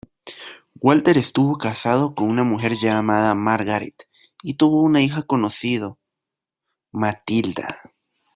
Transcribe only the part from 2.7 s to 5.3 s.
llamada Margaret, y tuvo una hija